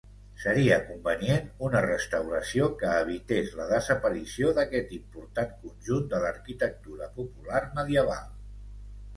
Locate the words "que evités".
2.79-3.53